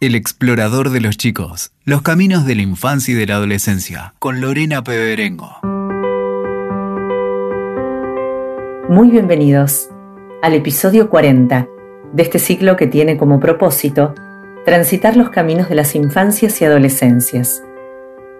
[0.00, 4.40] El explorador de los chicos, los caminos de la infancia y de la adolescencia, con
[4.40, 5.58] Lorena Peberengo.
[8.88, 9.88] Muy bienvenidos
[10.40, 11.66] al episodio 40
[12.12, 14.14] de este ciclo que tiene como propósito
[14.64, 17.64] transitar los caminos de las infancias y adolescencias.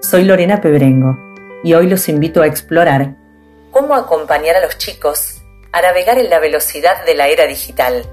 [0.01, 1.19] Soy Lorena Peberengo
[1.65, 3.17] y hoy los invito a explorar
[3.73, 8.05] cómo acompañar a los chicos a navegar en la velocidad de la era digital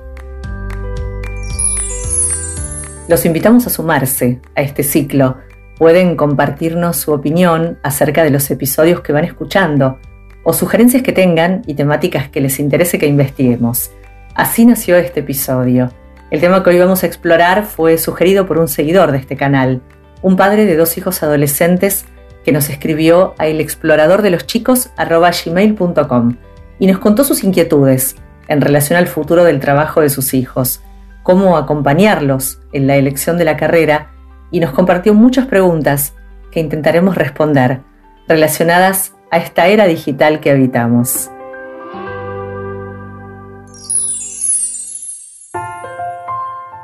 [3.08, 5.38] los invitamos a sumarse a este ciclo.
[5.77, 10.00] Pueden compartirnos su opinión acerca de los episodios que van escuchando
[10.44, 13.91] o sugerencias que tengan y temáticas que les interese que investiguemos.
[14.36, 15.91] Así nació este episodio.
[16.32, 19.82] El tema que hoy vamos a explorar fue sugerido por un seguidor de este canal,
[20.22, 22.05] un padre de dos hijos adolescentes
[22.44, 26.35] que nos escribió a elexploradordeloschicos.gmail.com
[26.80, 28.16] y nos contó sus inquietudes
[28.48, 30.82] en relación al futuro del trabajo de sus hijos
[31.25, 34.11] cómo acompañarlos en la elección de la carrera
[34.52, 36.13] y nos compartió muchas preguntas
[36.51, 37.82] que intentaremos responder
[38.27, 41.32] relacionadas a esta era digital que habitamos.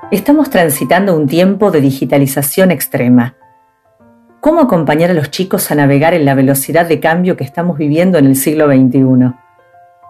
[0.10, 3.36] Estamos transitando un tiempo de digitalización extrema.
[4.40, 8.18] ¿Cómo acompañar a los chicos a navegar en la velocidad de cambio que estamos viviendo
[8.18, 9.36] en el siglo XXI?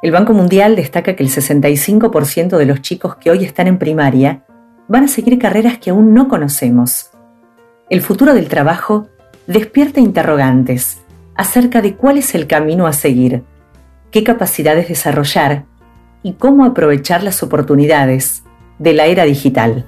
[0.01, 4.43] El Banco Mundial destaca que el 65% de los chicos que hoy están en primaria
[4.87, 7.11] van a seguir carreras que aún no conocemos.
[7.87, 9.09] El futuro del trabajo
[9.45, 11.01] despierta interrogantes
[11.35, 13.43] acerca de cuál es el camino a seguir,
[14.09, 15.65] qué capacidades desarrollar
[16.23, 18.43] y cómo aprovechar las oportunidades
[18.79, 19.85] de la era digital.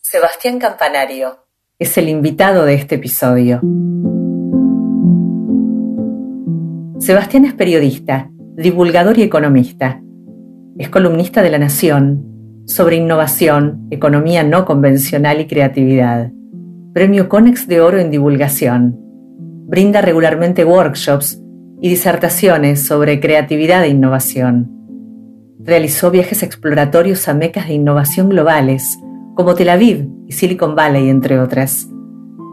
[0.00, 1.36] Sebastián Campanario
[1.78, 3.60] es el invitado de este episodio.
[7.06, 10.02] Sebastián es periodista, divulgador y economista.
[10.76, 16.32] Es columnista de La Nación sobre innovación, economía no convencional y creatividad.
[16.92, 18.96] Premio Conex de Oro en Divulgación.
[19.68, 21.40] Brinda regularmente workshops
[21.80, 24.68] y disertaciones sobre creatividad e innovación.
[25.60, 28.98] Realizó viajes exploratorios a mecas de innovación globales,
[29.36, 31.88] como Tel Aviv y Silicon Valley, entre otras.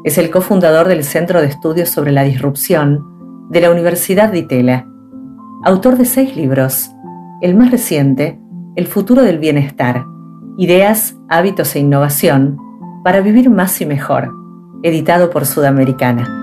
[0.03, 3.12] Es el cofundador del Centro de Estudios sobre la Disrupción
[3.50, 4.88] de la Universidad de Itela,
[5.64, 6.92] autor de seis libros,
[7.42, 8.40] el más reciente,
[8.76, 10.06] El futuro del bienestar,
[10.58, 12.58] Ideas, hábitos e innovación
[13.03, 14.32] para vivir más y mejor,
[14.84, 16.40] editado por Sudamericana.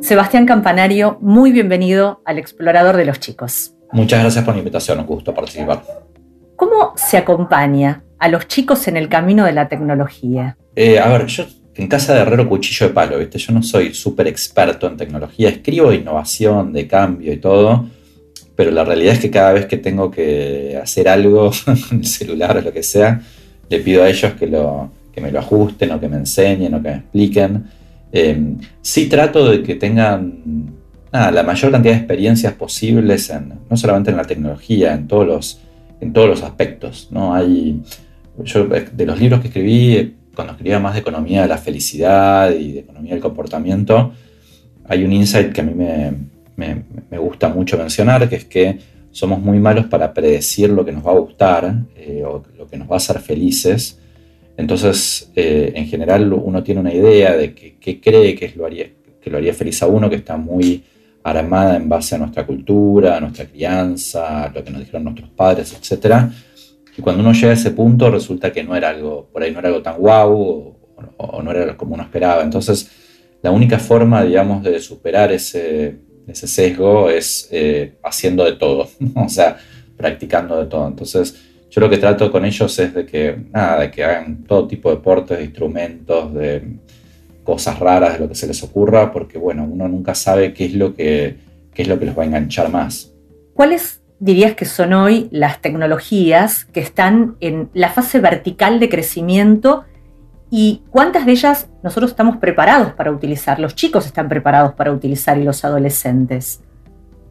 [0.00, 3.74] Sebastián Campanario, muy bienvenido al Explorador de los Chicos.
[3.92, 5.82] Muchas gracias por la invitación, un gusto participar.
[6.56, 10.56] ¿Cómo se acompaña a los chicos en el camino de la tecnología?
[10.76, 11.44] Eh, a ver, yo
[11.78, 13.38] en casa de herrero cuchillo de palo, ¿viste?
[13.38, 17.86] Yo no soy súper experto en tecnología, escribo innovación, de cambio y todo,
[18.56, 22.56] pero la realidad es que cada vez que tengo que hacer algo con el celular
[22.56, 23.20] o lo que sea,
[23.68, 26.82] le pido a ellos que, lo, que me lo ajusten o que me enseñen o
[26.82, 27.64] que me expliquen.
[28.10, 30.74] Eh, sí trato de que tengan
[31.12, 35.60] la mayor cantidad de experiencias posibles, en, no solamente en la tecnología, en todos los,
[36.00, 37.08] en todos los aspectos.
[37.10, 37.34] ¿no?
[37.34, 37.80] Hay,
[38.44, 42.72] yo de los libros que escribí, cuando escribía más de economía de la felicidad y
[42.72, 44.12] de economía del comportamiento,
[44.86, 48.78] hay un insight que a mí me, gusta mucho mencionar, que es que
[49.10, 52.76] somos muy malos para predecir lo que nos va a gustar eh, o lo que
[52.76, 53.98] nos va a hacer felices.
[54.56, 58.86] Entonces, eh, en general, uno tiene una idea de qué cree que, lo haría,
[59.20, 60.82] que lo haría feliz a uno, que está muy
[61.22, 65.30] armada en base a nuestra cultura, a nuestra crianza, a lo que nos dijeron nuestros
[65.30, 66.30] padres, etc.
[66.98, 69.60] Y cuando uno llega a ese punto resulta que no era algo, por ahí no
[69.60, 70.74] era algo tan guau
[71.16, 72.42] o, no era como uno esperaba.
[72.42, 72.90] Entonces,
[73.40, 75.94] la única forma, digamos, de superar ese,
[76.26, 79.56] ese sesgo es eh, haciendo de todo, o sea,
[79.96, 80.88] practicando de todo.
[80.88, 84.66] Entonces, yo lo que trato con ellos es de que, nada, de que hagan todo
[84.66, 86.78] tipo de deportes, de instrumentos, de
[87.44, 90.74] cosas raras de lo que se les ocurra, porque bueno, uno nunca sabe qué es
[90.74, 91.36] lo que,
[91.72, 93.12] qué es lo que los va a enganchar más.
[93.54, 99.84] ¿Cuáles dirías que son hoy las tecnologías que están en la fase vertical de crecimiento
[100.50, 103.60] y cuántas de ellas nosotros estamos preparados para utilizar?
[103.60, 106.60] Los chicos están preparados para utilizar y los adolescentes.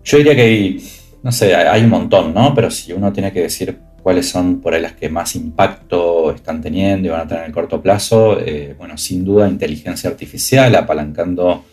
[0.03, 0.89] Yo diría que hay,
[1.23, 2.53] no sé, hay un montón, ¿no?
[2.53, 6.61] Pero si uno tiene que decir cuáles son por ahí las que más impacto están
[6.61, 10.73] teniendo y van a tener en el corto plazo, eh, bueno, sin duda inteligencia artificial,
[10.75, 11.65] apalancando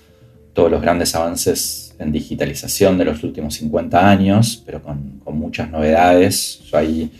[0.52, 6.62] todos los grandes avances en digitalización de los últimos 50 años, pero con, muchas novedades.
[6.72, 7.10] ahí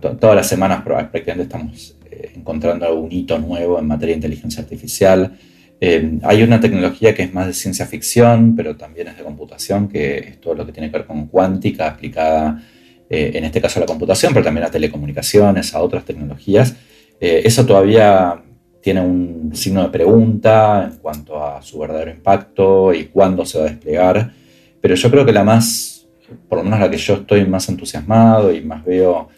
[0.00, 5.36] todas las semanas prácticamente estamos eh, encontrando algún hito nuevo en materia de inteligencia artificial.
[5.80, 9.88] Eh, hay una tecnología que es más de ciencia ficción, pero también es de computación,
[9.88, 12.62] que es todo lo que tiene que ver con cuántica aplicada,
[13.10, 16.74] eh, en este caso a la computación, pero también a telecomunicaciones, a otras tecnologías.
[17.18, 18.42] Eso todavía
[18.86, 23.64] tiene un signo de pregunta en cuanto a su verdadero impacto y cuándo se va
[23.64, 24.30] a desplegar,
[24.80, 26.06] pero yo creo que la más,
[26.48, 29.28] por lo menos la que yo estoy más entusiasmado y más veo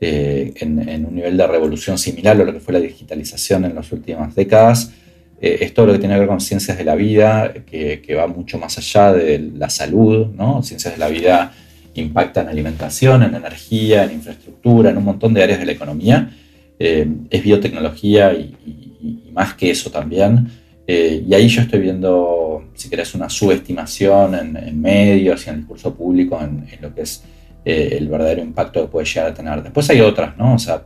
[0.00, 4.36] en, un nivel de revolución similar a lo que fue la digitalización en las últimas
[4.36, 4.92] décadas,
[5.40, 8.28] eh, es todo lo que tiene que ver con ciencias de la vida, que, va
[8.28, 10.62] mucho más allá de la salud, ¿no?
[10.62, 11.52] Ciencias de la vida
[11.94, 16.30] impactan en alimentación, en energía, en infraestructura, en un montón de áreas de la economía.
[16.84, 18.81] Eh, es biotecnología y,
[19.32, 20.48] más que eso también.
[20.86, 25.60] Eh, y ahí yo estoy viendo, si querés, una subestimación en, medios y en el
[25.60, 27.22] discurso público en, lo que es
[27.64, 29.62] el verdadero impacto que puede llegar a tener.
[29.62, 30.54] Después hay otras, ¿no?
[30.54, 30.82] O sea,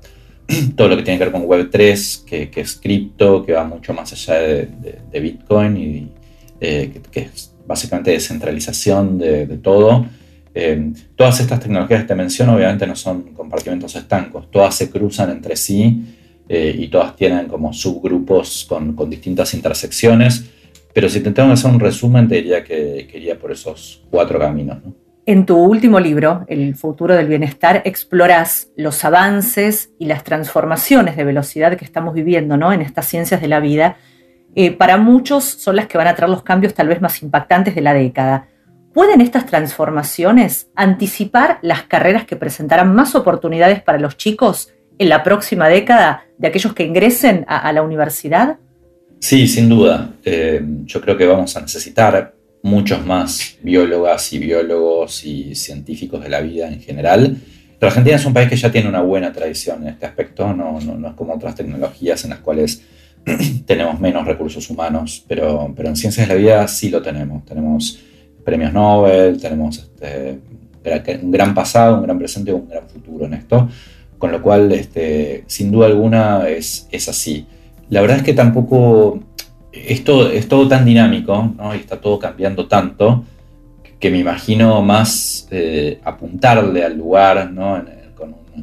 [0.77, 4.13] todo lo que tiene que ver con Web3, que, es cripto, que va mucho más
[4.13, 6.13] allá de, Bitcoin y
[6.61, 10.07] eh, que, es básicamente descentralización de, todo.
[10.55, 15.31] Eh, todas estas tecnologías que te menciono obviamente no son compartimentos estancos, todas se cruzan
[15.31, 16.16] entre sí
[16.49, 20.45] eh, y todas tienen como subgrupos con, con, distintas intersecciones,
[20.93, 24.79] pero si te hacer un resumen te diría que, que iría por esos cuatro caminos.
[24.85, 24.95] ¿no?
[25.27, 31.25] En tu último libro, El futuro del bienestar, exploras los avances y las transformaciones de
[31.25, 32.73] velocidad que estamos viviendo ¿no?
[32.73, 33.97] en estas ciencias de la vida.
[34.55, 37.75] Eh, para muchos son las que van a traer los cambios tal vez más impactantes
[37.75, 38.47] de la década.
[38.95, 45.23] ¿Pueden estas transformaciones anticipar las carreras que presentarán más oportunidades para los chicos en la
[45.23, 48.59] próxima década de aquellos que ingresen a, la universidad?
[49.21, 50.15] Sí, sin duda.
[50.25, 56.29] Eh, yo creo que vamos a necesitar muchos más biólogas y biólogos y científicos de
[56.29, 57.37] la vida en general.
[57.79, 60.81] Pero Argentina es un país que ya tiene una buena tradición en este aspecto, no,
[60.81, 62.83] no, es como otras tecnologías en las cuales
[63.67, 67.45] tenemos menos recursos humanos, pero, pero en ciencias de la vida sí lo tenemos.
[67.45, 67.99] Tenemos
[68.45, 70.39] premios Nobel, tenemos este,
[71.23, 73.69] un gran pasado, un gran presente y un gran futuro en esto,
[74.19, 77.47] con lo cual, este, sin duda alguna, es, es así.
[77.89, 79.21] La verdad es que tampoco
[79.73, 83.25] es todo, tan dinámico y está todo cambiando tanto
[83.99, 87.51] que me imagino más eh, apuntarle al lugar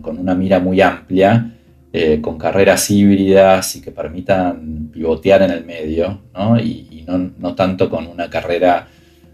[0.02, 1.52] con, una mira muy amplia,
[1.92, 6.20] eh, con carreras híbridas y que permitan pivotear en el medio,
[6.62, 8.88] y, no, tanto con una carrera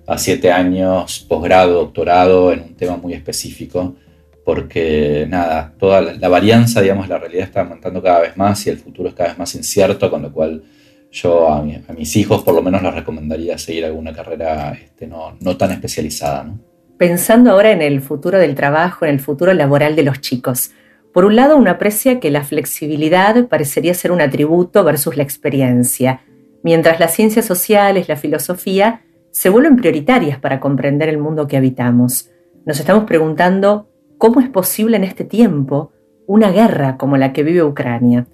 [0.05, 3.95] a siete años, posgrado, doctorado, en un tema muy específico,
[4.43, 8.77] porque nada, toda la, varianza, digamos, la realidad está aumentando cada vez más y el
[8.77, 10.63] futuro es cada vez más incierto, con lo cual
[11.11, 15.71] yo a, mis hijos por lo menos les recomendaría seguir alguna carrera este, no, tan
[15.71, 16.53] especializada.
[16.97, 20.71] Pensando ahora en el futuro del trabajo, en el futuro laboral de los chicos,
[21.13, 26.21] por un lado uno aprecia que la flexibilidad parecería ser un atributo versus la experiencia,
[26.61, 29.01] mientras las ciencias sociales, la filosofía,
[29.31, 32.29] se vuelven prioritarias para comprender el mundo que habitamos.
[32.65, 33.89] Nos estamos preguntando
[34.19, 35.93] cómo es posible en este tiempo
[36.27, 38.27] una guerra como la que vive Ucrania.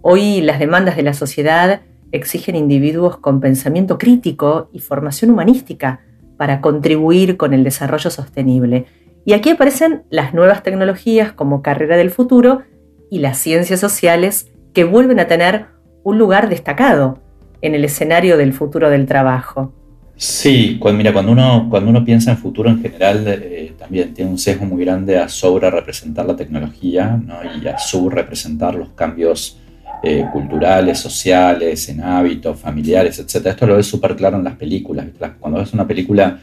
[0.00, 1.82] Hoy las demandas de la sociedad
[2.12, 6.00] exigen individuos con pensamiento crítico y formación humanística
[6.38, 8.86] para contribuir con el desarrollo sostenible.
[9.24, 12.62] Y aquí aparecen las nuevas tecnologías como carrera del futuro
[13.10, 15.66] y las ciencias sociales que vuelven a tener
[16.04, 17.18] un lugar destacado
[17.60, 19.72] en el escenario del futuro del trabajo.
[20.16, 24.30] Sí, cuando, mira, cuando uno, cuando uno piensa en futuro en general, eh, también tiene
[24.30, 27.20] un sesgo muy grande a sobre representar la tecnología
[27.60, 29.58] y a sobre representar los cambios
[30.04, 33.46] eh, culturales, sociales, en hábitos, familiares, etc.
[33.46, 35.06] Esto lo ves súper claro en las películas.
[35.40, 36.38] Cuando ves una película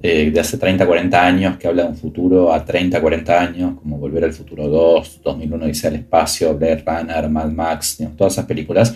[0.00, 3.74] eh, de hace 30, 40 años que habla de un futuro a 30, 40 años,
[3.80, 8.46] como Volver al Futuro 2, 2001 Dice el Espacio, Blade Runner, Mad Max, todas esas
[8.46, 8.94] películas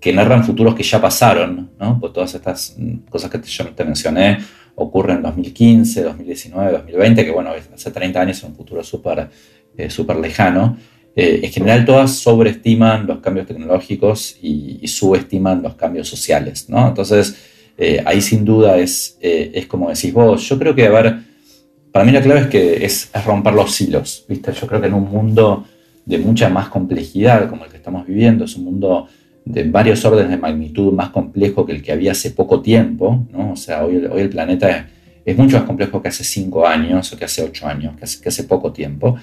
[0.00, 1.98] que narran futuros que ya pasaron, ¿no?
[1.98, 4.38] Pues todas estas mm, cosas que yo te mencioné
[4.76, 9.28] ocurren en 2015, 2019, 2020, que bueno, hace 30 años es un futuro súper
[9.78, 10.76] eh, súper lejano.
[11.14, 16.88] Eh, en general todas sobreestiman los cambios tecnológicos y, subestiman los cambios sociales, ¿no?
[16.88, 17.36] Entonces,
[17.78, 20.48] eh, ahí sin duda es, es como decís vos.
[20.48, 21.18] Yo creo que, a ver,
[21.92, 24.52] para mí la clave es que es, romper los hilos, ¿viste?
[24.52, 25.64] Yo creo que en un mundo
[26.04, 29.06] de mucha más complejidad como el que estamos viviendo, es un mundo
[29.48, 33.26] de varios órdenes de magnitud más complejo que el que había hace poco tiempo.
[33.34, 34.88] O sea, hoy, el planeta
[35.24, 38.20] es, mucho más complejo que hace cinco años o que hace ocho años, que hace,
[38.20, 39.16] que hace poco tiempo.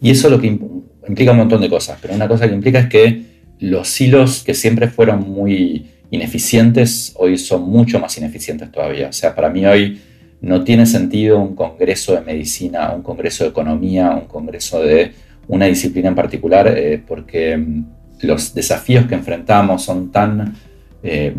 [0.00, 2.86] Y eso lo que implica un montón de cosas, pero una cosa que implica es
[2.88, 3.22] que
[3.60, 9.08] los hilos que siempre fueron muy ineficientes, hoy son mucho más ineficientes todavía.
[9.08, 10.00] O sea, para mí hoy
[10.40, 15.12] no tiene sentido un congreso de medicina, un congreso de economía, un congreso de
[15.48, 17.84] una disciplina en particular, eh, porque mm,
[18.22, 20.54] los desafíos que enfrentamos son tan
[21.02, 21.34] eh,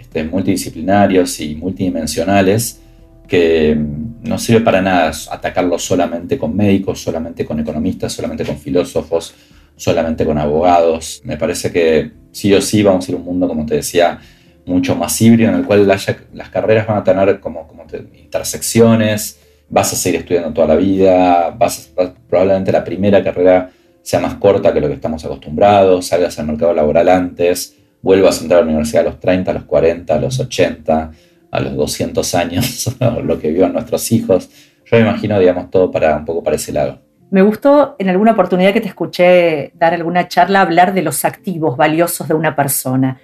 [0.00, 2.80] este, multidisciplinarios y multidimensionales
[3.26, 8.58] que mm, no sirve para nada atacarlo solamente con médicos, solamente con economistas, solamente con
[8.58, 9.34] filósofos,
[9.76, 11.22] solamente con abogados.
[11.24, 14.18] Me parece que sí o sí vamos a ir a un mundo, como te decía,
[14.66, 17.68] mucho más híbrido, en el cual las carreras van a tener como,
[18.14, 21.92] intersecciones, vas a seguir estudiando toda la vida, vas,
[22.28, 23.70] probablemente la primera carrera
[24.04, 28.42] sea más corta que lo que estamos acostumbrados, salgas al mercado laboral antes, vuelvas a
[28.42, 31.10] entrar a la universidad a los 30, a los 40, a los 80,
[31.50, 34.50] a los 200 años, lo que vivan nuestros hijos.
[34.84, 37.00] Yo me imagino, digamos, todo para un poco para ese lado.
[37.30, 41.78] Me gustó en alguna oportunidad que te escuché dar alguna charla hablar de los activos
[41.78, 43.18] valiosos de una persona.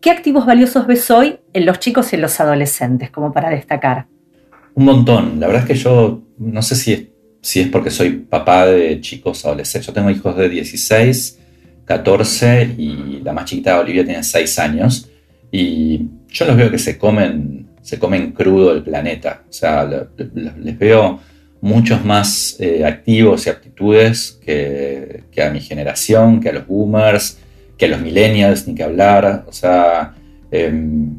[0.00, 4.06] ¿Qué activos valiosos ves hoy en los chicos y en los adolescentes, como para destacar?
[4.74, 5.40] Un montón.
[5.40, 9.44] La verdad es que yo no sé si si es porque soy papá de chicos
[9.44, 9.86] adolescentes.
[9.86, 11.38] Yo tengo hijos de 16,
[11.84, 15.08] 14 y la más chiquita Olivia tiene 6 años.
[15.50, 19.44] Y yo los veo que se comen, se comen crudo el planeta.
[19.48, 21.20] O sea, les veo
[21.60, 27.38] muchos más eh, activos y aptitudes que, a mi generación, que a los boomers
[27.78, 29.44] que los millennials, ni que hablar.
[29.46, 30.12] O sea,
[30.50, 31.18] em,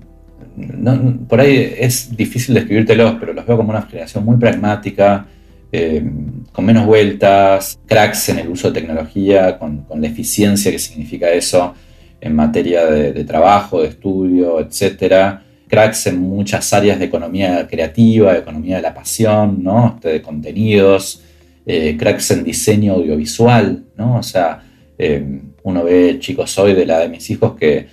[1.27, 5.25] por ahí es difícil describírtelos, pero los veo como una generación muy pragmática,
[5.71, 11.29] em, con menos vueltas, cracks en el uso de tecnología, con, la eficiencia que significa
[11.29, 11.73] eso
[12.21, 15.43] en materia de, trabajo, de estudio, etcétera.
[15.67, 19.93] Cracks en muchas áreas de economía creativa, de economía de la pasión, ¿no?
[19.95, 21.21] Este, de contenidos,
[21.65, 24.17] eh, cracks en diseño audiovisual, ¿no?
[24.17, 24.63] O sea,
[24.97, 27.87] em, uno ve chicos hoy de la de mis hijos que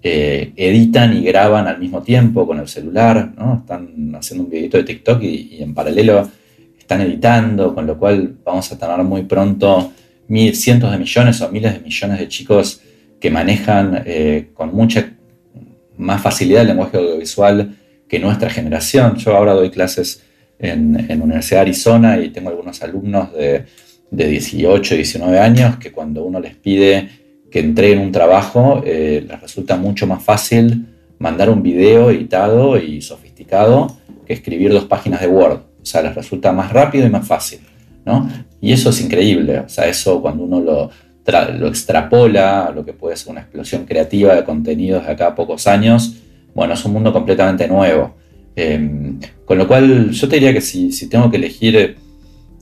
[0.00, 3.58] eh, editan y graban al mismo tiempo con el celular, ¿no?
[3.60, 6.30] Están haciendo un videito de TikTok y, en paralelo
[6.88, 9.92] están editando, con lo cual vamos a tener muy pronto
[10.52, 12.80] cientos de millones o miles de millones de chicos
[13.20, 15.12] que manejan eh, con mucha
[15.96, 17.76] más facilidad el lenguaje audiovisual
[18.08, 19.16] que nuestra generación.
[19.16, 20.22] Yo ahora doy clases
[20.58, 23.64] en, en Universidad de Arizona y tengo algunos alumnos de
[24.10, 27.08] de 18, 19 años, que cuando uno les pide
[27.50, 30.86] que entreguen un trabajo, eh, les resulta mucho más fácil
[31.18, 35.60] mandar un video editado y sofisticado que escribir dos páginas de Word.
[35.88, 37.60] Sea, les resulta más rápido y más fácil.
[38.04, 38.28] ¿no?
[38.60, 39.60] Y eso es increíble.
[39.60, 40.90] O sea, eso cuando uno lo,
[41.58, 45.34] lo extrapola a lo que puede ser una explosión creativa de contenidos de acá a
[45.34, 46.16] pocos años,
[46.54, 48.14] bueno, es un mundo completamente nuevo.
[48.56, 51.96] Em, con lo cual, yo te diría que si, si tengo que elegir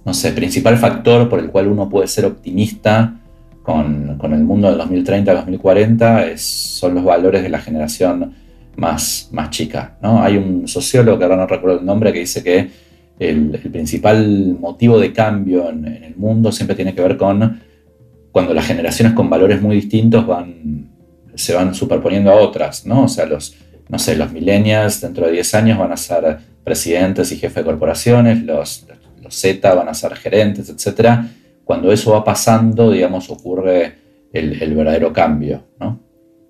[0.06, 3.16] no sé, principal factor por el cual uno puede ser optimista
[3.64, 8.32] con, el mundo del 2030-2040 son los valores de la generación
[8.76, 9.96] más, más chica.
[10.00, 10.22] ¿no?
[10.22, 12.70] Hay un sociólogo, que ahora no recuerdo el nombre, que dice que
[13.18, 17.60] el, principal motivo de cambio en, el mundo siempre tiene que ver con
[18.30, 20.26] cuando las generaciones con valores muy distintos
[21.34, 23.04] se van superponiendo a otras, ¿no?
[23.04, 23.56] O sea, los,
[23.88, 27.64] no sé, los millennials dentro de 10 años van a ser presidentes y jefes de
[27.64, 28.86] corporaciones, los,
[29.28, 31.20] Z van a ser gerentes, etc.
[31.64, 33.94] Cuando eso va pasando, digamos, ocurre
[34.32, 35.64] el, verdadero cambio,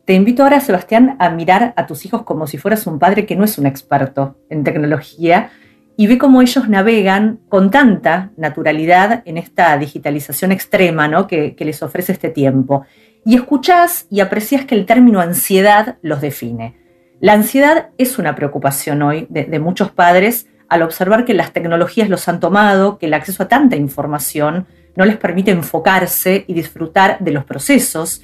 [0.05, 3.37] Te invito ahora, Sebastián, a mirar a tus hijos como si fueras un padre que
[3.37, 5.51] no es un experto en tecnología
[5.97, 11.27] y ve cómo ellos navegan con tanta naturalidad en esta digitalización extrema ¿no?
[11.27, 12.85] que, les ofrece este tiempo.
[13.25, 16.77] Y escuchás y aprecias que el término ansiedad los define.
[17.21, 22.29] La ansiedad es una preocupación hoy de muchos padres al observar que las tecnologías los
[22.29, 27.31] han tomado, que el acceso a tanta información no les permite enfocarse y disfrutar de
[27.31, 28.23] los procesos,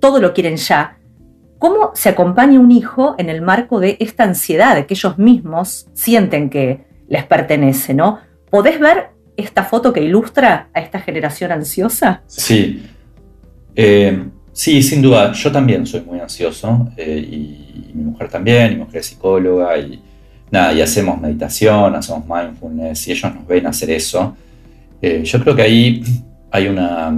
[0.00, 0.98] todo lo quieren ya.
[1.58, 6.50] ¿Cómo se acompaña un hijo en el marco de esta ansiedad que ellos mismos sienten
[6.50, 8.20] que les pertenece, ¿no?
[8.50, 12.22] ¿Podés ver esta foto que ilustra a esta generación ansiosa?
[12.26, 12.82] Sí,
[13.74, 15.32] eh, sí, sin duda.
[15.32, 20.02] Yo también soy muy ansioso eh, y, mi mujer también, mi mujer es psicóloga y,
[20.50, 24.36] nada, y hacemos meditación, hacemos mindfulness, y ellos nos ven hacer eso.
[25.00, 26.02] Eh, yo creo que ahí
[26.50, 27.14] hay una,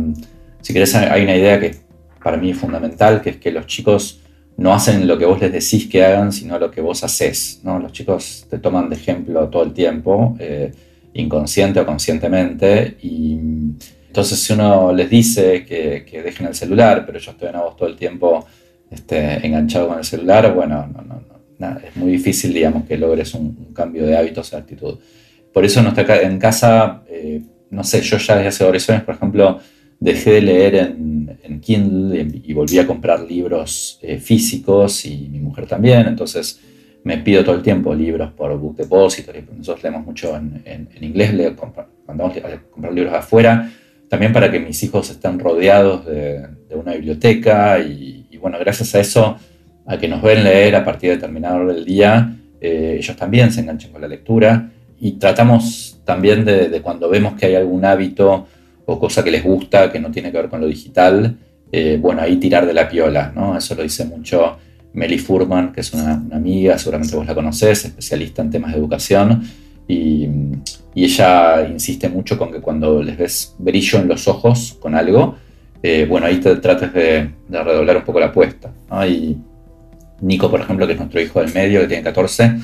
[0.60, 1.76] si querés, hay una idea que
[2.22, 4.20] para mí es fundamental, que es que los chicos
[4.58, 7.60] no hacen lo que vos les decís que hagan, sino lo que vos haces.
[7.62, 10.72] Los chicos te toman de ejemplo todo el tiempo, eh,
[11.14, 13.38] inconsciente o conscientemente, y
[14.08, 17.88] entonces si uno les dice que, dejen el celular, pero yo estoy en vos todo
[17.88, 18.44] el tiempo
[18.90, 21.22] este, enganchado con el celular, bueno, no,
[21.58, 24.98] no, es muy difícil, digamos, que logres un, cambio de hábitos y actitud.
[25.52, 29.60] Por eso en casa, eh, no sé, yo ya desde hace varios años, por ejemplo,
[30.00, 31.18] dejé de leer en,
[31.60, 36.60] Kindle y, volví a comprar libros eh, físicos y mi mujer también, entonces
[37.02, 41.54] me pido todo el tiempo libros por Book Depository, nosotros leemos mucho en, inglés, le,
[42.06, 43.70] mandamos a comprar libros afuera,
[44.08, 49.36] también para que mis hijos estén rodeados de, una biblioteca y, bueno, gracias a eso,
[49.86, 53.50] a que nos ven leer a partir de determinado hora del día, eh, ellos también
[53.50, 58.46] se enganchan con la lectura y tratamos también de, cuando vemos que hay algún hábito
[58.90, 61.36] o cosa que les gusta que no tiene que ver con lo digital,
[61.70, 63.54] eh, bueno, ahí tirar de la piola, ¿no?
[63.54, 64.56] Eso lo dice mucho
[64.94, 69.42] Meli Furman, que es una, amiga, seguramente vos la conocés, especialista en temas de educación,
[69.86, 70.26] y,
[70.94, 75.36] ella insiste mucho con que cuando les ves brillo en los ojos con algo,
[75.80, 78.72] eh, bueno, ahí te trates de, redoblar un poco la apuesta.
[79.06, 79.36] Y
[80.22, 82.56] Nico, por ejemplo, que es nuestro hijo del medio, que tiene 14,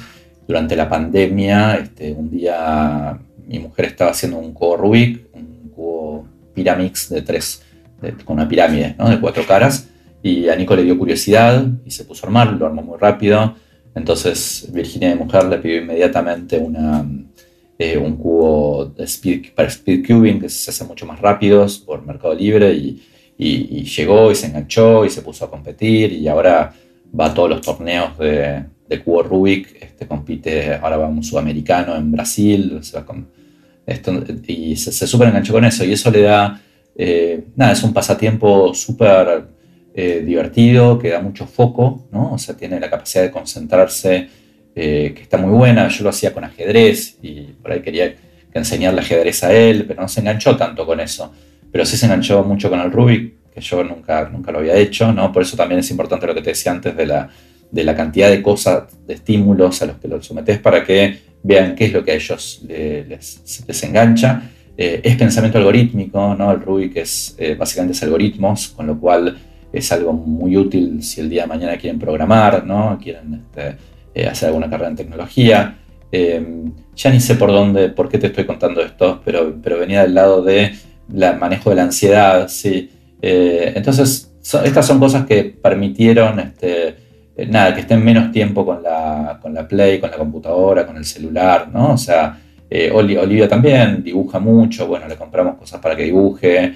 [0.48, 3.16] durante la pandemia, este, un día
[3.46, 5.23] mi mujer estaba haciendo un cubo Rubik,
[6.64, 7.62] Pyramix de tres,
[8.24, 9.88] con una pirámide de cuatro caras,
[10.22, 13.54] y a Nico le dio curiosidad y se puso a armar, lo armó muy rápido.
[13.94, 17.06] Entonces Virginia de Mujer le pidió inmediatamente una,
[17.78, 18.94] eh, un cubo
[19.54, 23.02] para speed cubing que se hace mucho más rápidos por Mercado Libre y,
[23.36, 26.72] llegó y se enganchó y se puso a competir y ahora
[27.18, 28.64] va a todos los torneos de,
[29.04, 32.80] cubo Rubik, este, compite, ahora va un sudamericano en Brasil,
[34.46, 36.60] y se, súper enganchó con eso y eso le da,
[36.96, 39.44] eh, nada, es un pasatiempo súper
[39.94, 42.32] eh, divertido, que da mucho foco, ¿no?
[42.32, 44.28] O sea, tiene la capacidad de concentrarse,
[44.74, 45.86] eh, que está muy buena.
[45.88, 48.12] Yo lo hacía con ajedrez y por ahí quería
[48.52, 51.32] enseñarle ajedrez a él, pero no se enganchó tanto con eso.
[51.70, 55.12] Pero sí se enganchó mucho con el Rubik, que yo nunca, nunca lo había hecho,
[55.12, 55.30] ¿no?
[55.30, 57.28] Por eso también es importante lo que te decía antes de la,
[57.70, 61.76] de la cantidad de cosas, de estímulos a los que los sometes para que vean
[61.76, 64.50] qué es lo que a ellos les, engancha.
[64.76, 66.50] Eh, es pensamiento algorítmico, ¿no?
[66.50, 69.36] El Rubik es básicamente es algoritmos, con lo cual
[69.74, 72.98] es algo muy útil si el día de mañana quieren programar, ¿no?
[73.02, 73.76] quieren este,
[74.14, 75.78] eh, hacer alguna carrera en tecnología.
[76.12, 80.02] Em, ya ni sé por dónde, por qué te estoy contando esto, pero, pero venía
[80.02, 80.74] del lado de
[81.08, 82.88] manejo de la ansiedad, sí.
[83.20, 84.32] Eh, entonces,
[84.64, 86.94] estas son cosas que permitieron, este,
[87.36, 90.96] eh, nada, que estén menos tiempo con la, con la Play, con la computadora, con
[90.96, 91.92] el celular, ¿no?
[91.94, 92.38] O sea,
[92.92, 96.74] Olivia también dibuja mucho, bueno, le compramos cosas para que dibuje,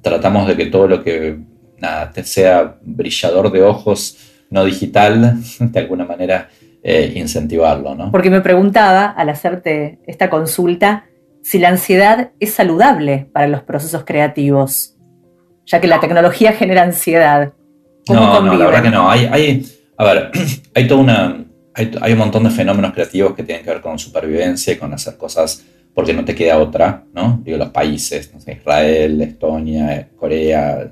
[0.00, 1.38] tratamos de que todo lo que
[1.82, 4.16] nada, sea brillador de ojos,
[4.48, 6.48] no digital, de alguna manera
[6.82, 7.94] eh, incentivarlo.
[7.94, 8.10] ¿no?
[8.10, 11.06] Porque me preguntaba, al hacerte esta consulta,
[11.42, 14.96] si la ansiedad es saludable para los procesos creativos,
[15.66, 17.52] ya que la tecnología genera ansiedad.
[18.08, 19.10] No, no, la verdad que no.
[19.10, 20.30] Hay, hay, a ver,
[20.74, 21.44] hay toda una.
[21.74, 25.16] Hay, un montón de fenómenos creativos que tienen que ver con supervivencia y con hacer
[25.16, 27.40] cosas porque no te queda otra, ¿no?
[27.42, 30.90] Digo, los países, Israel, Estonia, Corea,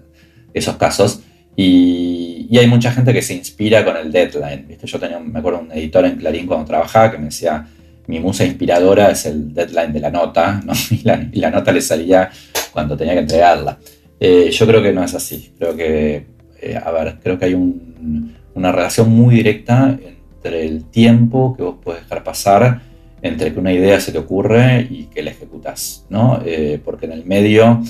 [0.55, 1.21] esos casos.
[1.57, 4.67] Y, hay mucha gente que se inspira con el deadline.
[4.67, 4.87] ¿viste?
[4.87, 7.67] Yo tenía, me acuerdo, un editor en Clarín cuando trabajaba que me decía,
[8.07, 10.73] mi musa inspiradora es el deadline de la nota, ¿no?
[10.91, 12.31] y, la, nota le salía
[12.73, 13.79] cuando tenía que entregarla.
[14.19, 15.53] Eh, yo creo que no es así.
[15.59, 16.27] Creo que,
[16.61, 19.99] eh, a ver, creo que hay una relación muy directa
[20.35, 22.81] entre el tiempo que vos puedes dejar pasar
[23.23, 26.41] entre que una idea se te ocurre y que la ejecutas, ¿no?
[26.45, 27.83] Eh, porque en el medio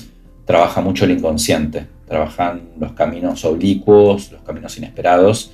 [0.45, 5.49] trabaja mucho el inconsciente trabajan los caminos oblicuos, los caminos inesperados.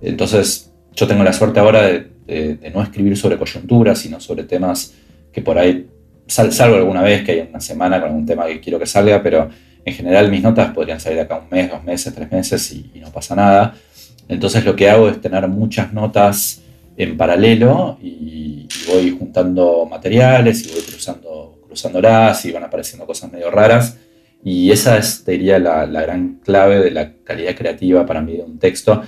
[0.00, 4.94] Entonces, yo tengo la suerte ahora de, no escribir sobre coyunturas, sino sobre temas
[5.30, 5.88] que por ahí
[6.26, 9.50] salgo alguna vez, que hay una semana con algún tema que quiero que salga, pero
[9.84, 13.10] en general mis notas podrían salir acá un mes, dos meses, tres meses y, no
[13.10, 13.74] pasa nada.
[14.28, 16.62] Entonces lo que hago es tener muchas notas
[16.96, 23.50] en paralelo y, voy juntando materiales y voy cruzando, cruzándolas y van apareciendo cosas medio
[23.50, 23.96] raras
[24.42, 28.42] y esa es, te diría, la, gran clave de la calidad creativa para mí de
[28.42, 29.02] un texto.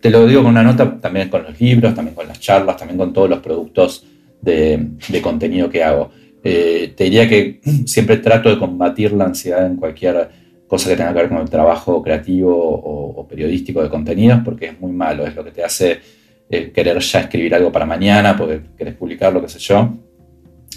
[0.00, 2.96] Te lo digo con una nota también con los libros, también con las charlas, también
[2.96, 4.06] con todos los productos
[4.40, 4.88] de,
[5.22, 6.10] contenido que hago.
[6.48, 10.28] Eh, te diría que siempre trato de combatir la ansiedad en cualquier
[10.66, 14.80] cosa que tenga que ver con el trabajo creativo o, periodístico de contenidos, porque es
[14.80, 15.98] muy malo, es lo que te hace
[16.48, 19.94] eh, querer ya escribir algo para mañana, porque querés publicar lo que sé yo.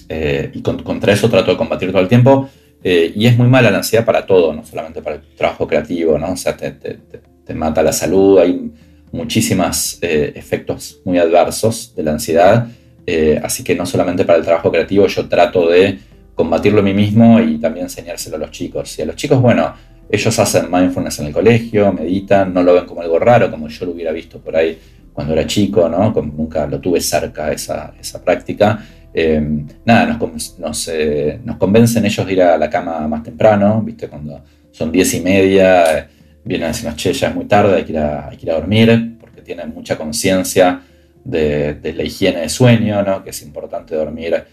[0.10, 2.49] Eh, y contra eso trato de combatir todo el tiempo
[2.84, 6.31] y es muy mala la ansiedad para todo, no solamente para el trabajo creativo, ¿no?
[6.31, 8.71] O sea, te, mata la salud, hay
[9.12, 12.67] muchísimos efectos muy adversos de la ansiedad,
[13.05, 15.99] eh, así que no solamente para el trabajo creativo, yo trato de
[16.35, 18.97] combatirlo a mí mismo y también enseñárselo a los chicos.
[18.97, 19.73] Y a los chicos, bueno,
[20.09, 23.85] ellos hacen mindfulness en el colegio, meditan, no lo ven como algo raro, como yo
[23.85, 24.77] lo hubiera visto por ahí
[25.13, 26.13] cuando era chico, ¿no?
[26.13, 28.83] Como nunca lo tuve cerca esa, esa práctica.
[29.13, 30.17] Em, nada,
[30.59, 34.07] nos, eh, nos, convencen ellos de ir a la cama más temprano, ¿viste?
[34.07, 36.07] Cuando son diez y media, eh,
[36.45, 39.73] vienen a decirnos, che, ya es muy tarde, hay que ir a dormir, porque tienen
[39.73, 40.81] mucha conciencia
[41.23, 43.23] de, la higiene de sueño, ¿no?
[43.23, 44.43] Que es importante dormir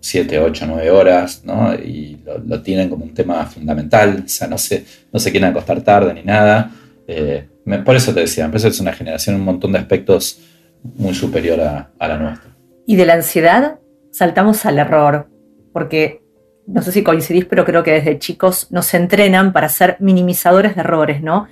[0.00, 1.74] 7, 8, 9 horas, ¿no?
[1.74, 5.80] Y lo, tienen como un tema fundamental, o sea, no se, no se quieren acostar
[5.82, 6.70] tarde ni nada.
[7.06, 7.46] Eh,
[7.84, 10.40] por eso te decía, me es una generación en un montón de aspectos
[10.82, 12.50] muy superior a la nuestra.
[12.86, 13.78] Y de la ansiedad
[14.10, 15.28] saltamos al error,
[15.72, 16.22] porque
[16.66, 20.80] no sé si coincidís, pero creo que desde chicos nos entrenan para ser minimizadores de
[20.80, 21.48] errores, ¿no?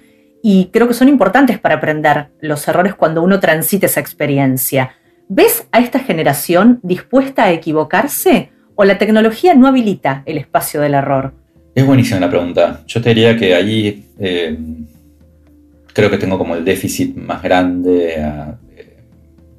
[0.50, 4.92] Y creo que son importantes para aprender los errores cuando uno transita esa experiencia.
[5.28, 10.94] ¿Ves a esta generación dispuesta a equivocarse o la tecnología no habilita el espacio del
[10.94, 11.34] error?
[11.74, 12.80] Es buenísima la pregunta.
[12.86, 14.56] Yo te diría que allí eh,
[15.92, 18.96] creo que tengo como el déficit más grande eh,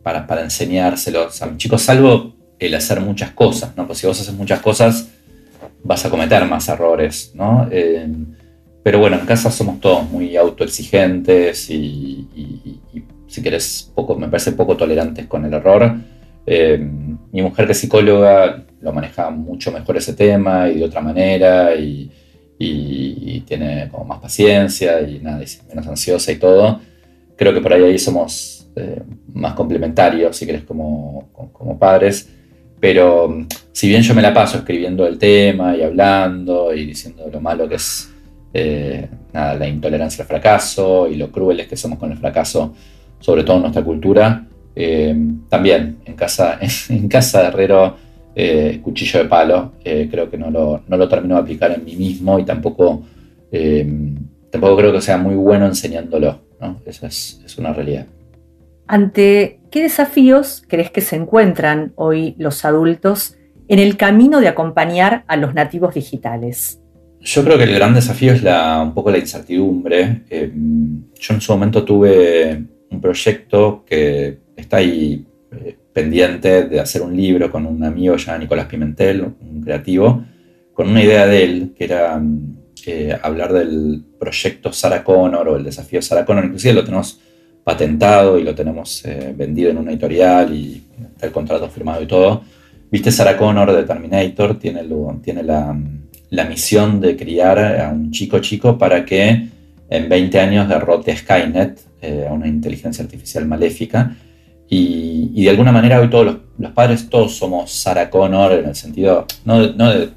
[0.02, 3.86] para, para enseñárselos a mis chicos, salvo el hacer muchas cosas, ¿no?
[3.86, 5.08] Pues si vos haces muchas cosas,
[5.84, 7.68] vas a cometer más errores, ¿no?
[7.70, 8.08] Eh,
[8.90, 12.28] pero bueno, en casa somos todos muy autoexigentes y,
[13.28, 15.94] si querés, poco, me parece poco tolerantes con el error.
[16.44, 16.90] Eh,
[17.32, 21.76] mi mujer que es psicóloga lo maneja mucho mejor ese tema y de otra manera
[21.76, 22.10] y,
[23.46, 26.82] tiene como más paciencia y nada, menos ansiosa y todo.
[27.36, 29.04] Creo que por ahí, ahí somos eh,
[29.36, 32.28] más complementarios, si querés, como, como padres.
[32.80, 37.40] Pero si bien yo me la paso escribiendo el tema y hablando y diciendo lo
[37.40, 38.10] malo que es
[38.54, 42.74] eh, la intolerancia al fracaso y lo crueles que somos con el fracaso,
[43.20, 45.16] sobre todo en nuestra cultura, eh,
[45.50, 46.60] también en casa,
[46.90, 47.96] en casa de Herrero,
[48.36, 51.96] eh, cuchillo de palo, creo que no lo, no lo, termino de aplicar en mí
[51.96, 53.04] mismo y tampoco,
[54.50, 56.40] tampoco creo que sea muy bueno enseñándolo.
[56.62, 56.82] ¿no?
[56.86, 58.06] Eso es, es una realidad.
[58.88, 63.36] ¿Ante qué desafíos crees que se encuentran hoy los adultos
[63.68, 66.82] en el camino de acompañar a los nativos digitales?
[67.22, 70.24] Yo creo que el gran desafío es la, un poco la incertidumbre.
[70.30, 70.52] Eh,
[71.20, 77.16] yo en su momento tuve un proyecto que está ahí eh, pendiente de hacer un
[77.16, 80.24] libro con un amigo ya Nicolás Pimentel, un creativo,
[80.74, 82.22] con una idea de él que era
[82.86, 86.46] eh, hablar del proyecto Sarah Connor o el desafío Sarah Connor.
[86.46, 87.20] Inclusive lo tenemos
[87.66, 89.04] patentado y lo tenemos
[89.36, 90.82] vendido en una editorial y
[91.14, 92.44] está el contrato firmado y todo.
[92.90, 94.84] Viste, Sarah Connor de Terminator tiene,
[95.22, 95.78] tiene la,
[96.30, 99.48] la, misión de criar a un chico chico para que
[99.90, 104.16] en 20 años derrote a Skynet, eh, a una inteligencia artificial maléfica.
[104.70, 109.26] Y, de alguna manera hoy todos los, padres, todos somos Sarah Connor en el sentido,
[109.46, 110.10] no, no de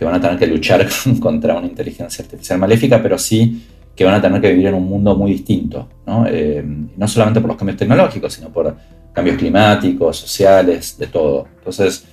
[0.00, 0.88] que van a tener que luchar
[1.20, 3.62] contra una inteligencia artificial maléfica, pero sí
[3.94, 6.24] que van a tener que vivir en un mundo muy distinto, ¿no?
[6.26, 6.64] Eh,
[6.96, 8.74] no solamente por los cambios tecnológicos, sino por
[9.12, 11.46] cambios climáticos, sociales, de todo.
[11.58, 12.06] Entonces,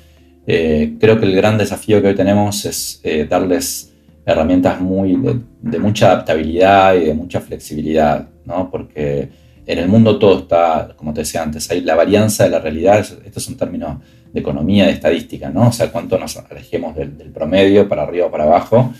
[0.50, 3.94] eh, creo que el gran desafío que hoy tenemos es eh, darles
[4.26, 5.18] herramientas muy
[5.62, 8.72] de, mucha adaptabilidad y de mucha flexibilidad, ¿no?
[8.72, 9.28] porque
[9.66, 13.00] en el mundo todo está, como te decía antes, hay la varianza de la realidad,
[13.00, 15.68] esto es un término de economía, de estadística, ¿no?
[15.68, 18.94] o sea, cuánto nos alejemos del, promedio para arriba o para abajo,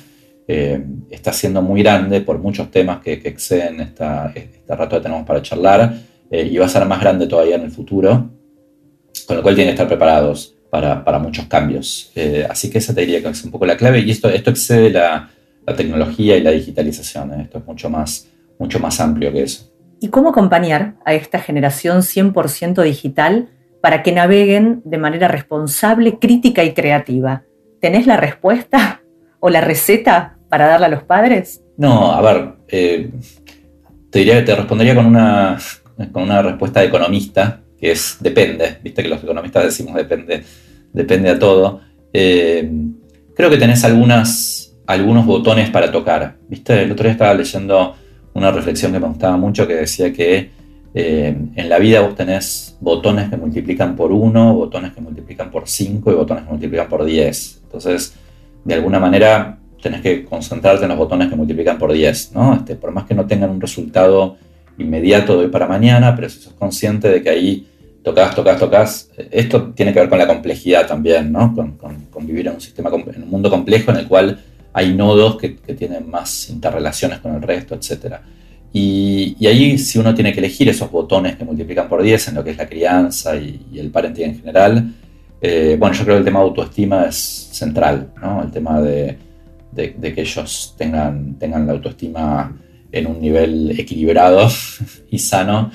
[0.50, 5.26] eh, está siendo muy grande por muchos temas que, exceden esta, este rato que tenemos
[5.26, 5.96] para charlar
[6.30, 8.30] y va a ser más grande todavía en el futuro,
[9.26, 12.12] con lo cual tienen que estar preparados para, para muchos cambios.
[12.15, 14.49] Eh, así que esa te diría que es un poco la clave y esto, esto
[14.49, 15.30] excede la,
[15.65, 18.27] la tecnología y la digitalización, esto es mucho más,
[18.58, 19.69] mucho más amplio que eso.
[19.99, 23.49] ¿Y cómo acompañar a esta generación 100% digital
[23.82, 27.43] para que naveguen de manera responsable, crítica y creativa?
[27.82, 29.01] ¿Tenés la respuesta
[29.39, 31.62] o la receta para darle a los padres?
[31.77, 33.12] No, a ver, eh,
[34.10, 35.58] te diría que te respondería con una,
[36.12, 40.44] con una respuesta de economista, que es depende, viste que los economistas decimos depende,
[40.94, 41.82] depende a todo.
[42.12, 42.70] Eh,
[43.36, 47.96] creo que tenés algunas, algunos botones para tocar, viste, el otro día estaba leyendo
[48.34, 50.50] una reflexión que me gustaba mucho que decía que
[50.94, 55.68] eh, en la vida vos tenés botones que multiplican por 1, botones que multiplican por
[55.68, 57.62] 5 y botones que multiplican por 10.
[57.63, 58.13] Entonces,
[58.63, 62.56] de alguna manera, tenés que concentrarte en los botones que multiplican por 10, ¿no?
[62.56, 64.38] Este, por más que no tengan un resultado
[64.78, 67.68] inmediato de hoy para mañana, pero si sos consciente de que ahí
[68.04, 71.54] tocas, tocas, tocas, esto tiene que ver con la complejidad también, ¿no?
[71.56, 71.78] Con,
[72.26, 74.40] vivir en un sistema, en un mundo complejo en el cual
[74.74, 78.16] hay nodos que, tienen más interrelaciones con el resto, etc.
[78.74, 82.44] Y, ahí si uno tiene que elegir esos botones que multiplican por 10 en lo
[82.44, 84.94] que es la crianza y, el parenting en general,
[85.42, 87.16] eh, bueno, yo creo que el tema de autoestima es
[87.52, 88.44] central, ¿no?
[88.44, 89.18] El tema de
[89.72, 92.56] de, que ellos tengan, tengan la autoestima
[92.91, 94.47] en un nivel equilibrado
[95.10, 95.71] y sano,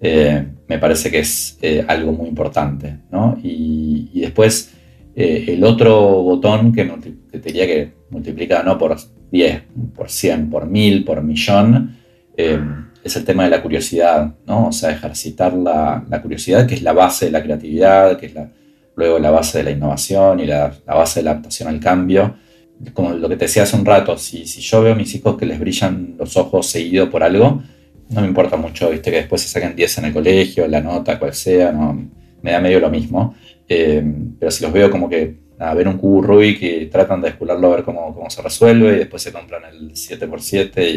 [0.00, 2.98] eh, me parece que es eh, algo muy importante.
[3.10, 3.38] ¿no?
[3.42, 4.72] Y, después
[5.14, 6.84] eh, el otro botón que,
[7.30, 8.96] te diría que multiplica no por
[9.30, 9.62] 10,
[9.94, 11.96] por 100, por 1000, por millón,
[12.36, 14.68] es el tema de la curiosidad, ¿no?
[14.68, 18.34] o sea, ejercitar la, la, curiosidad, que es la base de la creatividad, que es
[18.34, 18.50] la,
[18.94, 22.36] luego la base de la innovación y la, la base de la adaptación al cambio
[22.92, 25.36] como lo que te decía hace un rato, si, si yo veo a mis hijos
[25.36, 27.62] que les brillan los ojos seguido por algo,
[28.10, 31.18] no me importa mucho, viste, que después se saquen 10 en el colegio, la nota,
[31.18, 32.08] cual sea, no,
[32.42, 33.34] me da medio lo mismo.
[33.68, 34.02] Eh,
[34.38, 37.72] pero si los veo como que a ver un cubo Rubik y tratan de escularlo
[37.72, 40.90] a ver cómo, cómo se resuelve y después se compran el 7x7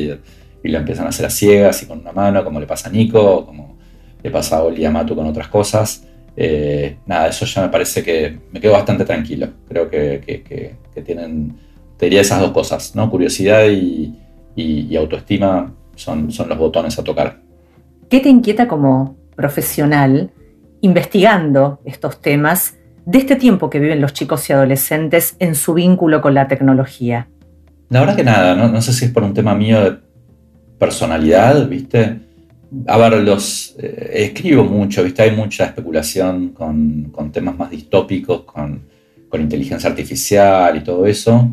[0.64, 2.90] y, y, lo empiezan a hacer a ciegas y con una mano, como le pasa
[2.90, 3.78] a Nico, como
[4.22, 6.06] le pasa a Oli con otras cosas.
[6.36, 9.48] Eh, nada, eso ya me parece que me quedo bastante tranquilo.
[9.68, 11.56] Creo que, que, tienen,
[12.00, 13.10] te diría esas dos cosas, ¿no?
[13.12, 14.16] Curiosidad y,
[14.56, 17.42] y, autoestima son, son los botones a tocar.
[18.10, 20.32] ¿Qué te inquieta como profesional
[20.80, 26.22] investigando estos temas de este tiempo que viven los chicos y adolescentes en su vínculo
[26.22, 27.28] con la tecnología?
[27.90, 29.98] La verdad que nada, no, no sé si es por un tema mío de
[30.78, 32.18] personalidad, ¿viste?
[32.88, 35.24] A ver, los eh, escribo mucho, ¿viste?
[35.24, 38.84] Hay mucha especulación con, con temas más distópicos, con,
[39.28, 41.52] con, inteligencia artificial y todo eso.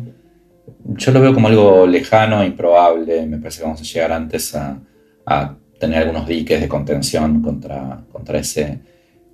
[0.95, 3.25] Yo lo veo como algo lejano, improbable.
[3.25, 4.79] Me parece que vamos a llegar antes a,
[5.25, 8.79] a tener algunos diques de contención contra, contra, ese,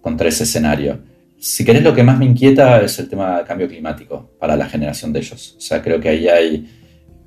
[0.02, 1.00] contra ese escenario.
[1.40, 4.68] Si querés, lo que más me inquieta es el tema del cambio climático para la
[4.68, 5.56] generación de ellos.
[5.58, 6.80] O sea, creo que ahí hay.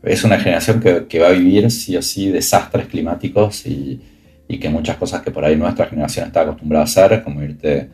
[0.02, 4.00] Es una generación que, que va a vivir sí o sí desastres climáticos y
[4.48, 7.90] y que muchas cosas que por ahí nuestra generación está acostumbrada a hacer, como irte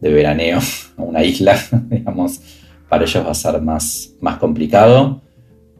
[0.00, 0.58] de veraneo
[0.96, 1.58] a una isla,
[1.90, 2.40] digamos,
[2.88, 5.22] para ellos va a ser más, más complicado.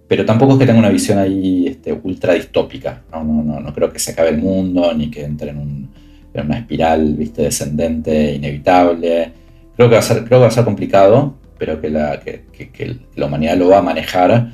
[0.09, 3.03] Pero tampoco es que tenga una visión ahí este, ultra distópica.
[3.13, 3.25] ¿no?
[3.25, 5.91] No, no, no, creo que se acabe el mundo ni que entre en, un,
[6.33, 7.43] en una espiral ¿viste?
[7.43, 9.33] descendente, inevitable.
[9.77, 12.97] Creo que, va a ser, creo que va a ser complicado, pero que la, que
[13.17, 14.53] la humanidad lo va a manejar.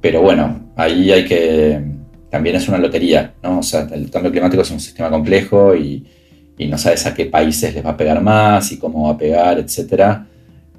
[0.00, 1.82] Pero bueno, ahí hay que,
[2.30, 3.60] también es una lotería, ¿no?
[3.60, 6.04] O sea, el cambio climático es un sistema complejo y,
[6.68, 9.58] no sabes a qué países les va a pegar más y cómo va a pegar,
[9.58, 10.20] etc.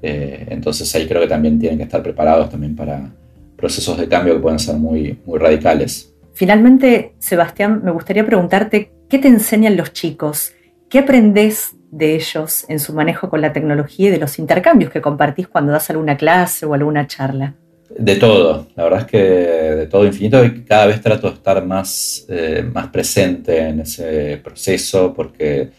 [0.02, 3.10] Eh, entonces ahí creo que también tienen que estar preparados también para
[3.58, 6.14] procesos de cambio que pueden ser muy, muy radicales.
[6.32, 10.52] Finalmente, Sebastián, me gustaría preguntarte, ¿qué te enseñan los chicos?
[10.88, 15.00] ¿Qué aprendes de ellos en su manejo con la tecnología y de los intercambios que
[15.00, 17.54] compartís cuando das alguna clase o alguna charla?
[17.90, 21.64] De todo, la verdad es que de todo infinito y cada vez trato de estar
[21.64, 25.70] más, eh, más presente en ese proceso porque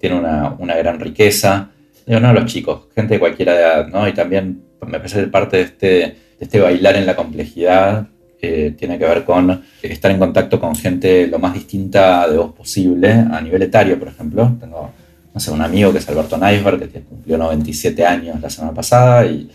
[0.00, 1.70] tiene una, una gran riqueza.
[2.06, 4.08] Digo, no los chicos, gente de cualquier edad, ¿no?
[4.08, 8.08] Y también me parece parte de este, este bailar en la complejidad
[8.40, 12.52] eh, tiene que ver con estar en contacto con gente lo más distinta de vos
[12.52, 14.56] posible, a nivel etario, por ejemplo.
[14.60, 14.90] Tengo,
[15.32, 19.24] no sé, un amigo que es Alberto Neisberg, que cumplió 97 años la semana pasada
[19.26, 19.50] y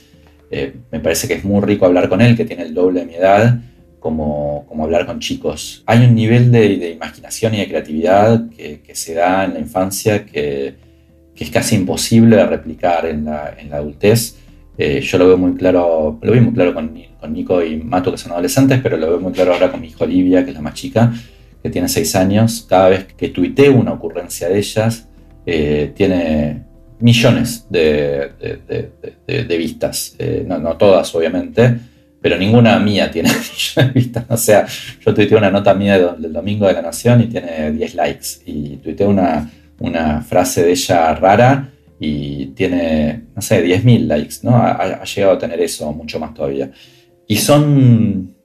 [0.49, 3.05] eh, me parece que es muy rico hablar con él, que tiene el doble de
[3.05, 3.59] mi edad,
[3.99, 5.83] como, como hablar con chicos.
[5.85, 10.75] Hay un nivel de, imaginación y de creatividad que, se da en la infancia que,
[11.35, 14.35] que, es casi imposible de replicar en la, en la adultez.
[14.77, 16.93] Eh, yo lo veo muy claro, lo veo muy claro con,
[17.29, 20.03] Nico y Mato, que son adolescentes, pero lo veo muy claro ahora con mi hija
[20.03, 21.13] Olivia, que es la más chica,
[21.61, 22.65] que tiene seis años.
[22.67, 25.07] Cada vez que tuiteo una ocurrencia de ellas,
[25.45, 26.63] eh, tiene
[26.99, 28.31] millones de,
[29.27, 30.15] de, vistas.
[30.17, 31.77] Eh, no, todas, obviamente,
[32.21, 34.25] pero ninguna mía tiene millones de vistas.
[34.29, 34.65] O sea,
[34.99, 38.27] yo tuiteé una nota mía del domingo de la Nación y tiene 10 likes.
[38.45, 44.57] Y tuiteé una, una frase de ella rara y tiene, no sé, 10.000 likes, ¿no?
[44.57, 46.69] Ha, llegado a tener eso, mucho más todavía.
[47.27, 48.35] Y son...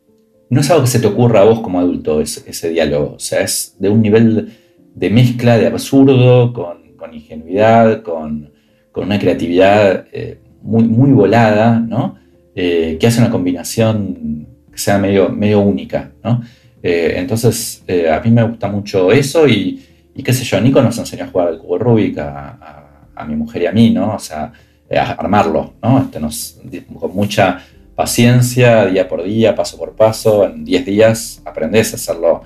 [0.48, 3.40] No es algo que se te ocurra a vos como adulto ese, diálogo, o sea,
[3.40, 4.52] es de un nivel
[4.94, 8.50] de mezcla de absurdo con con ingenuidad, con,
[8.94, 12.16] una creatividad eh, muy, muy volada, ¿no?
[12.54, 16.12] Eh, que hace una combinación que sea medio, medio única.
[16.24, 16.40] ¿no?
[16.82, 19.84] Eh, entonces, a mí me gusta mucho eso y,
[20.24, 22.75] qué sé yo, Nico nos enseñó a jugar al cubo Rubik a,
[23.24, 24.14] mi mujer y a mí, ¿no?
[24.14, 24.52] O sea,
[24.90, 26.00] a armarlo, ¿no?
[26.00, 27.58] Este con mucha
[27.94, 32.42] paciencia, día por día, paso por paso, en 10 días aprendes a hacerlo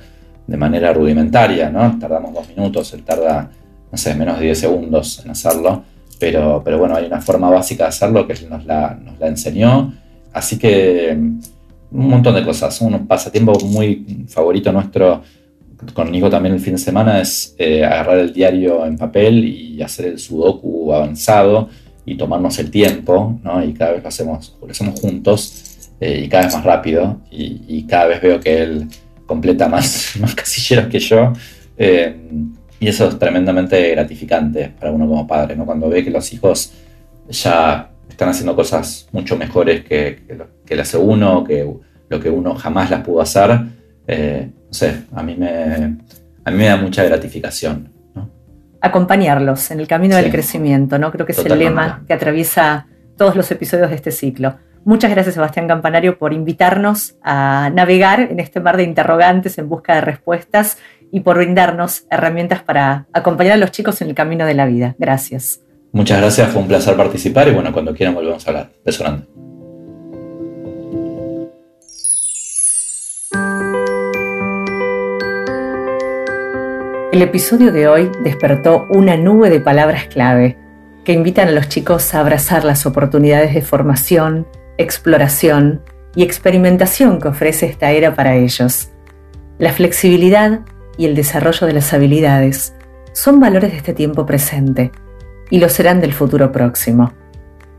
[0.47, 1.99] de manera rudimentaria, ¿no?
[1.99, 3.51] Tardamos dos minutos, él tarda
[3.91, 5.83] no sé, menos de 10 segundos en hacerlo.
[6.19, 9.27] Pero, pero bueno, hay una forma básica de hacerlo que él nos la, nos la
[9.27, 9.93] enseñó.
[10.33, 11.41] Así que mm,
[11.93, 12.81] un montón de cosas.
[12.81, 15.23] Un pasatiempo muy favorito nuestro
[15.95, 19.83] con Nico también el fin de semana es eh, agarrar el diario en papel y
[19.83, 21.69] hacer el sudoku avanzado
[22.05, 23.62] y tomarnos el tiempo, ¿no?
[23.64, 27.85] Y cada vez lo hacemos, lo hacemos juntos eh, y cada vez más rápido y,
[27.85, 28.88] cada vez veo que él
[29.27, 31.33] completa más, más casilleros que yo.
[31.77, 32.14] Eh,
[32.79, 35.66] y eso es tremendamente gratificante para uno como padre, ¿no?
[35.66, 36.73] Cuando ve que los hijos
[37.29, 41.71] ya están haciendo cosas mucho mejores que, que, lo, que hace uno, que
[42.09, 43.61] lo que uno jamás las pudo hacer,
[44.71, 45.99] no sé, a mí, me,
[46.45, 47.93] a mí me da mucha gratificación.
[48.15, 48.31] ¿no?
[48.81, 51.11] Acompañarlos en el camino del crecimiento, ¿no?
[51.11, 52.87] Creo que es el lema que atraviesa
[53.19, 54.55] todos los episodios de este ciclo.
[54.85, 59.97] Muchas gracias, Sebastián Campanario, por invitarnos a navegar en este mar de interrogantes en busca
[59.97, 60.79] de respuestas
[61.11, 64.95] y por brindarnos herramientas para acompañar a los chicos en el camino de la vida.
[64.99, 65.61] Gracias.
[65.93, 68.71] Muchas gracias, fue un placer participar y bueno, cuando quieran volvemos a hablar.
[68.85, 69.39] Beso grande.
[77.12, 80.57] El episodio de hoy despertó una nube de palabras clave
[81.03, 84.46] que invitan a los chicos a abrazar las oportunidades de formación,
[84.79, 85.83] exploración
[86.14, 88.90] y experimentación que ofrece esta era para ellos.
[89.59, 90.61] La flexibilidad
[90.99, 92.75] y el desarrollo de las habilidades
[93.12, 94.92] son valores de este tiempo presente
[95.51, 97.12] y lo serán del futuro próximo.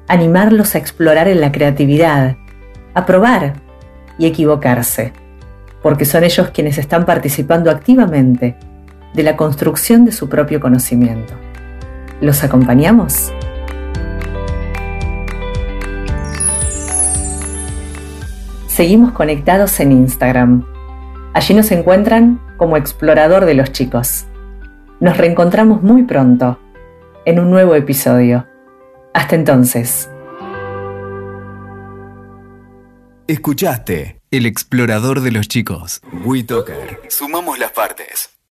[0.09, 2.35] Animarlos a explorar en la creatividad,
[2.93, 3.53] a probar
[4.17, 5.13] y equivocarse,
[5.81, 8.57] porque son ellos quienes están participando activamente
[9.13, 11.33] de la construcción de su propio conocimiento.
[12.21, 13.31] ¿Los acompañamos?
[18.67, 20.65] Seguimos conectados en Instagram.
[21.33, 24.25] Allí nos encuentran como explorador de los chicos.
[24.99, 26.59] Nos reencontramos muy pronto
[27.25, 28.47] en un nuevo episodio.
[29.13, 30.09] Hasta entonces.
[33.27, 36.01] Escuchaste El explorador de los chicos.
[36.25, 37.01] WeToker.
[37.09, 38.31] Sumamos las partes.